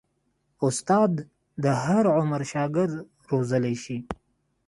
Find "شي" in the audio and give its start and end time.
3.83-3.97